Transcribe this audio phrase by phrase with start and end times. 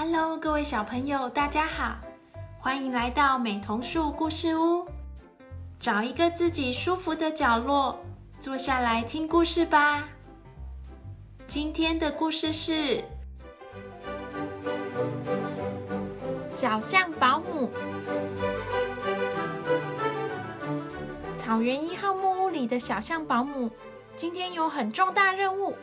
[0.00, 1.96] Hello，各位小朋友，大家好，
[2.60, 4.86] 欢迎来到美童树故事屋。
[5.80, 7.98] 找一个自己舒服的角落，
[8.38, 10.08] 坐下来听故事吧。
[11.48, 12.72] 今天的故事是
[16.48, 17.66] 《小象保姆》。
[21.36, 23.68] 草原一号木屋里的小象保姆，
[24.14, 25.74] 今天有很重大任务。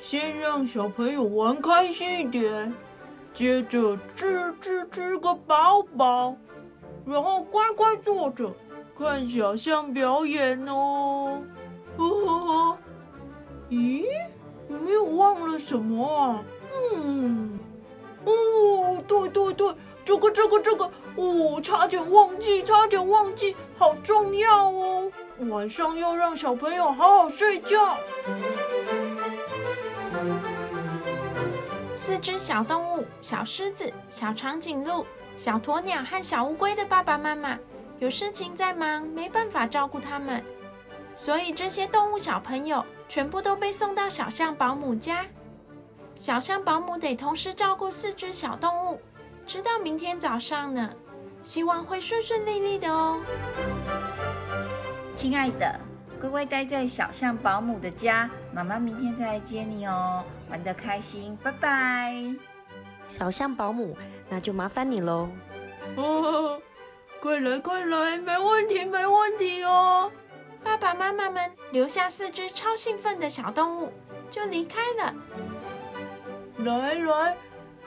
[0.00, 2.74] 先让小朋友玩开心一点，
[3.34, 6.34] 接着吃吃吃个饱饱，
[7.04, 8.50] 然后乖乖坐着
[8.98, 11.40] 看小象表演哦。
[11.96, 12.78] 呵呵呵，
[13.68, 14.04] 咦，
[14.68, 16.42] 有没有忘了什么啊？
[16.94, 17.58] 嗯，
[18.24, 25.12] 哦，对对对，这个这个这个，哦，差点忘记，差点忘记，好重要哦！
[25.50, 27.96] 晚上要让小朋友好好睡觉。
[32.02, 35.04] 四只小动物：小狮子、小长颈鹿、
[35.36, 37.58] 小鸵鸟和小乌龟的爸爸妈妈
[37.98, 40.42] 有事情在忙，没办法照顾他们，
[41.14, 45.26] 所以这些动物小朋友全部都被送到小象保姆家。
[46.16, 48.98] 小象保姆得同时照顾四只小动物，
[49.46, 50.90] 直到明天早上呢。
[51.42, 53.20] 希望会顺顺利利的哦。
[55.14, 55.78] 亲爱的。
[56.18, 60.22] 乖乖待在小象保姆的家，妈妈明天再来接你哦。
[60.50, 62.14] 玩得开心，拜拜。
[63.06, 63.96] 小象保姆，
[64.28, 65.28] 那就麻烦你喽。
[65.96, 66.60] 哦，
[67.20, 70.10] 快来快来，没问题没问题哦。
[70.62, 73.92] 爸爸妈妈们留下四只超兴奋的小动物，
[74.30, 75.14] 就离开了。
[76.58, 77.36] 来来，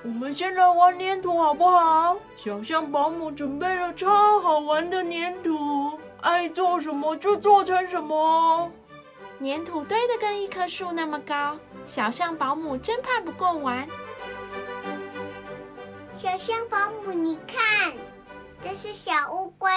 [0.04, 2.18] 我们先来玩粘土好不好？
[2.36, 6.00] 小象保姆准备了超好玩的粘土。
[6.22, 8.72] 爱做什么就做成什么。
[9.42, 13.88] 粘土堆得跟一棵树那么高，小象保姆真怕不够玩。
[16.16, 17.94] 小象保姆，你看，
[18.62, 19.70] 这是小乌龟，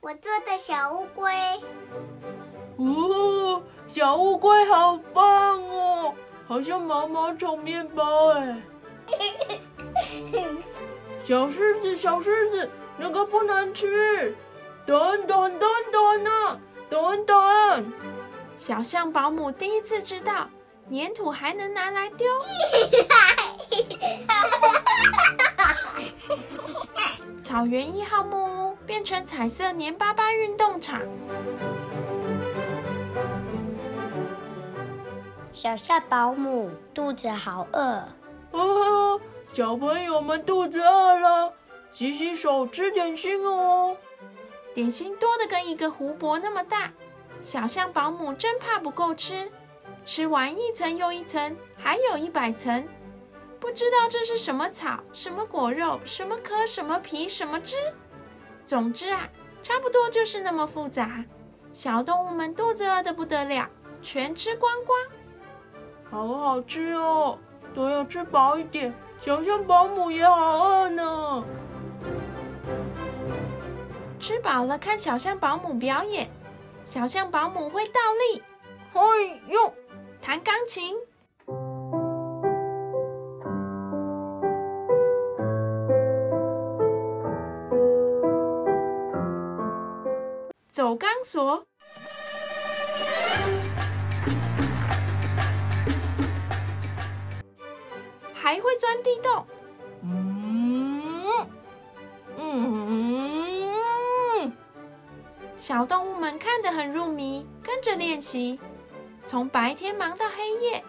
[0.00, 1.32] 我做的小乌龟。
[2.76, 6.14] 哦，小乌龟好棒哦，
[6.46, 8.62] 好像毛毛虫面包哎。
[11.24, 12.68] 小狮子，小狮子，
[12.98, 14.36] 那个不能吃。
[14.84, 16.60] 等等等等呢！
[16.90, 17.92] 等等，
[18.56, 20.48] 小象保姆第一次知道
[20.92, 22.26] 粘土还能拿来丢。
[27.42, 31.00] 草原一号木屋变成彩色黏巴巴运动场。
[35.50, 38.04] 小象保姆肚子好饿。
[38.50, 39.18] 哦，
[39.54, 41.54] 小朋友们肚子饿了，
[41.90, 43.96] 洗洗手，吃点心哦。
[44.74, 46.92] 点心多的跟一个湖泊那么大，
[47.40, 49.50] 小象保姆真怕不够吃，
[50.04, 52.86] 吃完一层又一层，还有一百层，
[53.60, 57.76] 不知道这是什么草、什么果肉、什么壳、什么皮、什么汁。
[58.66, 59.28] 总之啊，
[59.62, 61.24] 差不多就是那么复杂。
[61.72, 63.68] 小动物们肚子饿得不得了，
[64.02, 64.98] 全吃光光，
[66.10, 67.38] 好好吃哦，
[67.74, 68.92] 都要吃饱一点。
[69.20, 71.44] 小象保姆也好饿呢。
[74.18, 76.28] 吃饱了，看小象保姆表演。
[76.84, 78.00] 小象保姆会倒
[78.32, 78.42] 立，
[78.92, 79.00] 哎
[79.46, 79.72] 呦，
[80.24, 80.94] 弹钢琴，
[90.70, 91.66] 走钢索，
[98.32, 99.44] 还会钻地洞。
[100.04, 101.02] 嗯
[102.36, 104.52] 嗯
[105.56, 108.60] 小动物们看得很入迷，跟着练习。
[109.24, 110.84] 从白天忙到黑夜，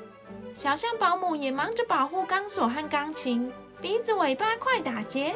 [0.54, 3.50] 小象保姆也忙着保护钢索和钢琴，
[3.82, 5.36] 鼻子尾巴快打结。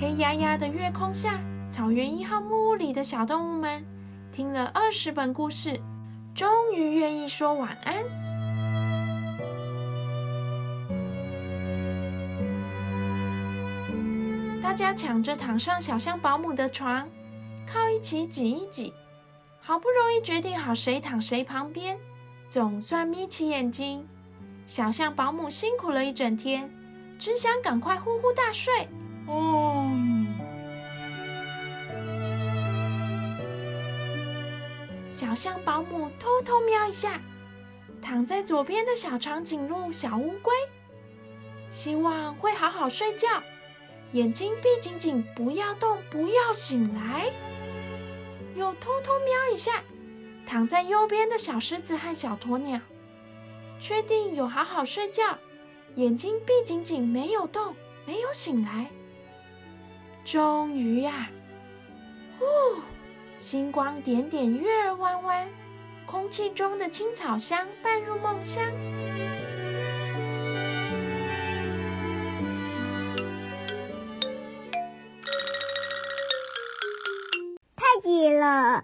[0.00, 1.38] 黑压压的月空下，
[1.70, 3.84] 草原一号木屋里的小动物们
[4.32, 5.78] 听了二十本故事。
[6.34, 8.27] 终于愿意说晚安。
[14.78, 17.08] 家抢着躺上小象保姆的床，
[17.66, 18.94] 靠一起挤一挤，
[19.60, 21.98] 好不容易决定好谁躺谁旁边，
[22.48, 24.06] 总算眯起眼睛。
[24.66, 26.70] 小象保姆辛苦了一整天，
[27.18, 28.86] 只想赶快呼呼大睡。
[29.26, 29.90] 哦。
[35.10, 37.20] 小象保姆偷偷瞄一下，
[38.00, 40.54] 躺在左边的小长颈鹿、小乌龟，
[41.68, 43.26] 希望会好好睡觉，
[44.12, 47.30] 眼睛闭紧紧，不要动，不要醒来。
[48.54, 49.84] 又偷偷瞄一下
[50.46, 52.80] 躺在右边的小狮子和小鸵鸟，
[53.78, 55.38] 确定有好好睡觉，
[55.96, 57.76] 眼睛闭紧紧，没有动，
[58.06, 58.88] 没有醒来。
[60.24, 61.30] 终于呀，
[62.40, 62.80] 呜，
[63.36, 65.48] 星光点点，月儿弯弯，
[66.06, 68.64] 空气中的青草香伴入梦乡。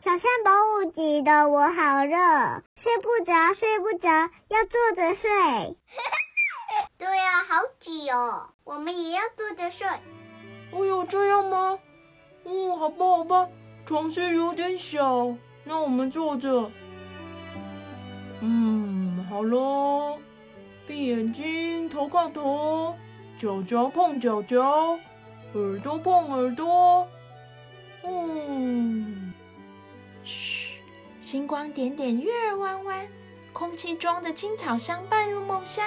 [0.03, 2.17] 小象保姆挤得我好热，
[2.77, 4.09] 睡不着，睡不着，
[4.49, 5.31] 要坐着睡。
[6.99, 9.87] 对啊，好挤哦，我们也要坐着睡。
[10.73, 11.79] 哦哟，这样吗？
[12.45, 13.49] 哦，好吧，好吧，
[13.87, 16.71] 床是有点小，那我们坐着。
[18.41, 20.19] 嗯，好了，
[20.87, 22.95] 闭眼睛，头靠头，
[23.39, 24.99] 脚脚碰脚脚，
[25.55, 27.07] 耳朵碰耳朵。
[31.35, 33.09] 星光点点，月儿弯弯，
[33.53, 35.85] 空气中的青草香伴入梦乡。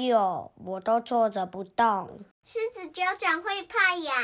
[0.00, 0.52] 有？
[0.64, 2.20] 我都坐着不动。
[2.44, 4.14] 狮子脚掌会怕痒，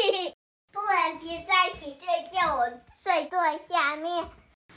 [0.72, 2.70] 不然叠在一起睡觉，我
[3.02, 4.26] 睡最下面，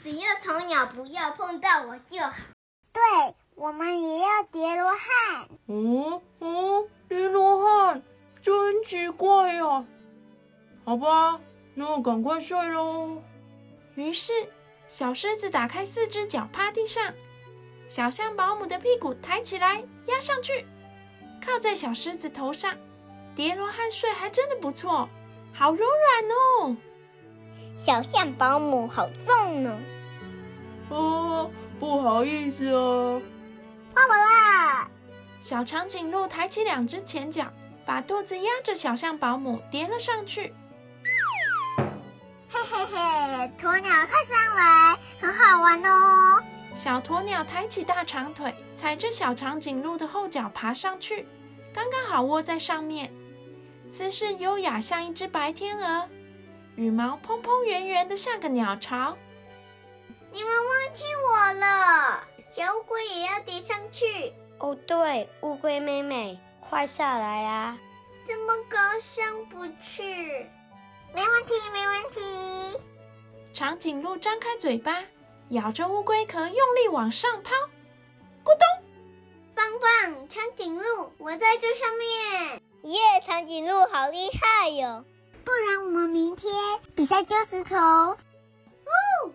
[0.02, 2.34] 只要头鸟不要碰到我就好。
[2.92, 3.00] 对，
[3.54, 5.48] 我们也要叠罗汉。
[5.68, 8.02] 嗯嗯，叠罗汉，
[8.42, 9.84] 真奇怪呀、
[10.84, 11.40] 好吧，
[11.74, 13.22] 那我赶快睡喽。
[13.94, 14.32] 于是，
[14.88, 17.14] 小狮子打开四只脚趴地上，
[17.90, 20.64] 小象保姆的屁股抬起来压上去，
[21.44, 22.72] 靠在小狮子头上。
[23.34, 25.08] 叠罗汉睡还真的不错，
[25.52, 26.76] 好柔软哦。
[27.76, 29.76] 小象保姆好重呢。
[30.88, 31.50] 哦，
[31.80, 33.20] 不好意思哦。
[33.92, 34.88] 换我啦！
[35.40, 37.52] 小长颈鹿抬起两只前脚，
[37.84, 40.54] 把肚子压着小象保姆叠了上去。
[42.48, 42.98] 嘿嘿嘿，
[43.60, 46.40] 鸵鸟快上来，很好玩哦。
[46.74, 51.26] 小鸵鸟抬起大长腿，踩着小长颈鹿的后脚爬上去，
[51.74, 53.12] 刚刚好窝在上面，
[53.90, 56.08] 姿势优雅，像一只白天鹅，
[56.76, 59.16] 羽毛蓬蓬圆圆的，像个鸟巢。
[60.32, 64.32] 你们忘记我了，小乌龟也要叠上去。
[64.58, 67.76] 哦，对，乌龟妹妹，快下来啊！
[68.26, 70.46] 这么高上不去。
[71.12, 72.80] 没问题，没问题。
[73.52, 75.02] 长颈鹿张开嘴巴，
[75.50, 77.50] 咬着乌龟壳，用力往上抛，
[78.44, 78.84] 咕咚！
[79.52, 82.62] 棒棒，长颈鹿，我在这上面。
[82.84, 85.04] 耶，长颈鹿好厉害哟！
[85.44, 86.54] 不然我们明天
[86.94, 87.76] 比赛丢石头。
[87.76, 88.16] 哦，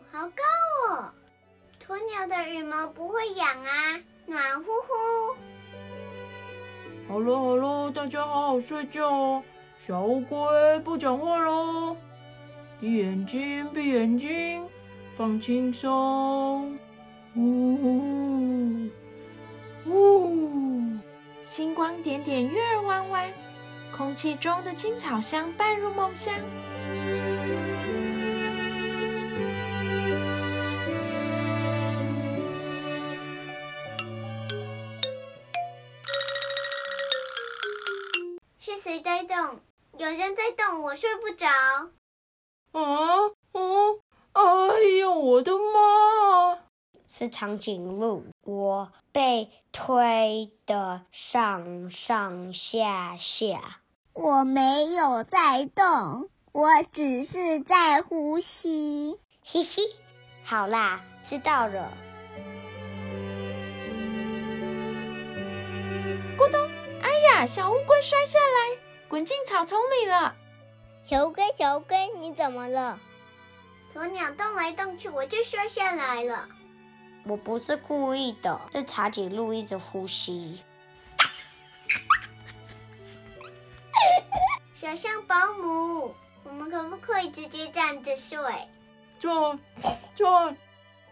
[0.10, 1.12] 好高哦！
[1.86, 5.36] 鸵鸟的羽毛不会痒啊，暖乎乎。
[7.10, 9.44] 好了好了，大家好好睡觉哦。
[9.86, 11.98] 小乌龟不讲话喽，
[12.80, 14.68] 闭眼睛，闭眼睛，
[15.18, 16.78] 放轻松。
[17.36, 18.90] 呜呜
[19.86, 20.98] 呜，
[21.42, 23.32] 星光点点，月儿弯弯，
[23.96, 26.34] 空气中的青草香伴入梦乡。
[38.60, 39.60] 是谁在动？
[39.98, 41.48] 有人在动，我睡不着。
[42.74, 44.00] 哦哦，
[44.36, 44.44] 哎
[45.00, 46.60] 呦，我的妈！
[47.08, 53.80] 是长颈鹿，我被推的上上下下。
[54.12, 59.18] 我没有在动，我只是在呼吸。
[59.42, 59.82] 嘿嘿，
[60.44, 61.94] 好啦，知道了。
[66.38, 66.62] 咕咚！
[67.02, 68.78] 哎呀，小乌龟摔下来，
[69.08, 70.36] 滚进草丛里了。
[71.02, 73.00] 小乌龟，小乌龟，你怎么了？
[73.96, 76.46] 鸵鸟动来动去，我就摔下来了。
[77.24, 80.62] 我不是故意的，是长颈鹿一直呼吸。
[84.76, 88.38] 小象保姆，我们可不可以直接站着睡？
[89.18, 89.32] 站
[90.14, 90.58] 站，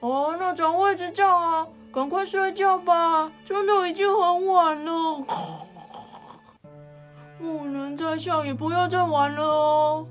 [0.02, 4.92] 哦，那找位置站啊，赶快睡觉吧，真的已经很晚了。
[7.40, 10.06] 不能再笑，也不要再玩了哦。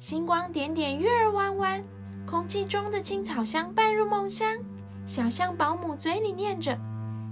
[0.00, 1.84] 星光点点，月儿弯弯，
[2.26, 4.56] 空气中的青草香伴入梦乡。
[5.04, 6.74] 小象保姆嘴里念着，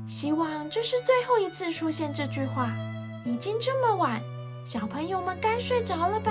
[0.06, 2.70] 希望这是最后一次出现这句话。
[3.24, 4.22] 已经这么晚，
[4.66, 6.30] 小朋友们该睡着了吧？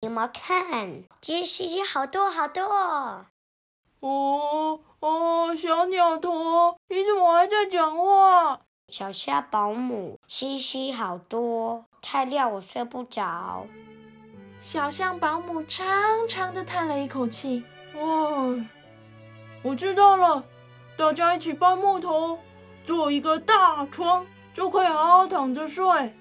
[0.00, 3.26] 你们看，今天星星好多好多。
[4.06, 8.60] 哦哦，小鸟头，你怎么还在讲话？
[8.88, 13.66] 小虾保姆，嘻嘻好多，太亮我睡不着。
[14.60, 15.86] 小象保姆长
[16.28, 17.64] 长的叹了一口气，
[17.96, 18.64] 哦，
[19.62, 20.44] 我知道了，
[20.96, 22.38] 大家一起搬木头，
[22.84, 26.14] 做一个大床，就可以好好躺着睡。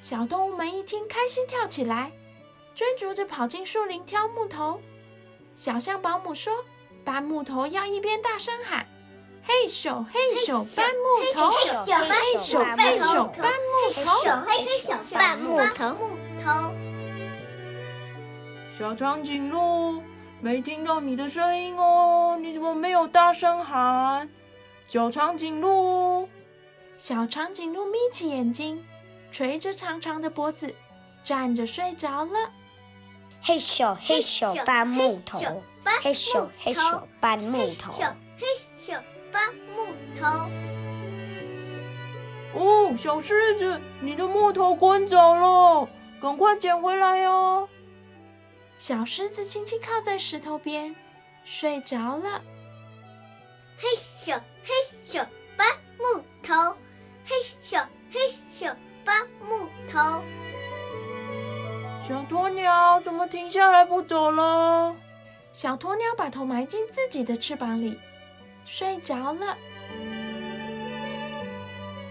[0.00, 2.10] 小动物们一听，开心跳起来，
[2.74, 4.80] 追逐着跑进树林挑木头。
[5.54, 6.52] 小象保姆说
[7.04, 8.86] ：“搬木头要一边大声喊。”
[9.44, 16.72] 嘿咻嘿咻搬木头，嘿咻嘿咻搬木头，嘿咻搬木头，木头。
[18.78, 20.00] 小长颈鹿，
[20.40, 24.28] 没听到你的声音哦，你怎么没有大声喊？
[24.86, 26.28] 小长颈鹿，
[26.96, 28.80] 小长颈鹿眯起眼睛，
[29.32, 30.72] 垂着长长的脖子，
[31.24, 32.50] 站着睡着了。
[33.42, 35.38] 嘿咻嘿咻搬木头，
[36.00, 38.46] 嘿咻嘿咻搬木头，嘿
[38.80, 39.00] 咻。
[39.32, 39.86] 搬木
[40.20, 40.26] 头。
[42.54, 45.88] 哦，小狮子，你的木头滚走了，
[46.20, 47.66] 赶快捡回来哟！
[48.76, 50.94] 小狮子轻轻靠在石头边，
[51.46, 52.42] 睡着了。
[53.78, 56.76] 嘿咻嘿咻搬木头，
[57.24, 57.34] 嘿
[57.64, 57.82] 咻
[58.12, 58.20] 嘿
[58.54, 60.22] 咻搬木头。
[62.06, 64.94] 小鸵鸟怎么停下来不走了？
[65.52, 67.98] 小鸵鸟把头埋进自己的翅膀里。
[68.64, 69.56] 睡着了，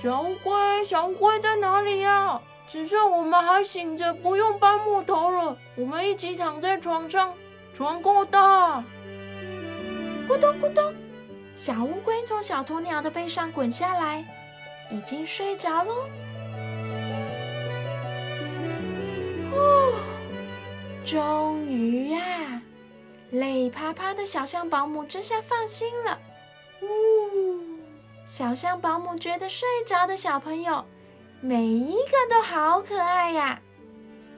[0.01, 2.39] 小乌龟，小乌龟在哪里呀？
[2.67, 5.57] 只剩我们还醒着，不用搬木头了。
[5.75, 7.33] 我们一起躺在床上，
[7.73, 8.83] 床够大。
[10.27, 10.93] 咕咚咕咚，
[11.53, 14.23] 小乌龟从小鸵鸟的背上滚下来，
[14.89, 15.93] 已经睡着喽。
[21.11, 22.61] 终于呀，
[23.31, 26.17] 累趴趴的小象保姆这下放心了。
[26.81, 26.85] 呜，
[28.25, 30.85] 小象保姆觉得睡着的小朋友
[31.41, 33.59] 每一个都好可爱呀。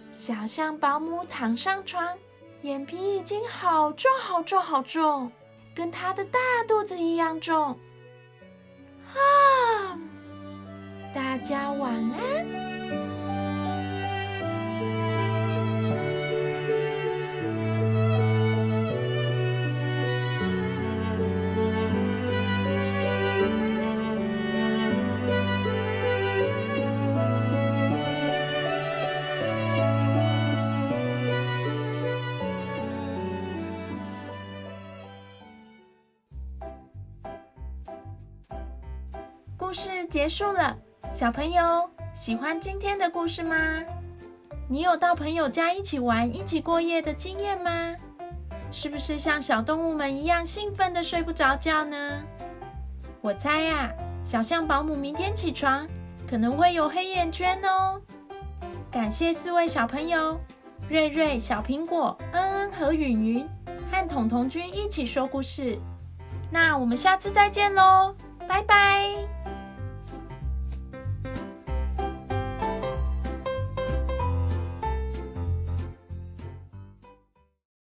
[0.10, 2.18] 小象保姆躺上床，
[2.64, 5.32] 眼皮已经好重好重好重，
[5.76, 7.78] 跟他的大肚子一样重。
[9.14, 9.96] 啊，
[11.14, 12.73] 大家晚安。
[40.14, 40.78] 结束了，
[41.12, 43.56] 小朋友喜欢今天的故事吗？
[44.70, 47.96] 你有到朋友家一起玩、一起过夜的经验吗？
[48.72, 52.24] 是不是像小动物们一样兴奋的睡不着觉呢？
[53.22, 53.92] 我猜呀，
[54.24, 55.88] 小象保姆明天起床
[56.30, 58.00] 可能会有黑眼圈哦。
[58.92, 60.40] 感谢四位小朋友：
[60.92, 63.50] 瑞瑞、小苹果、恩恩和允允，
[63.92, 65.80] 和彤彤君一起说故事。
[66.52, 68.14] 那我们下次再见喽，
[68.48, 69.10] 拜拜。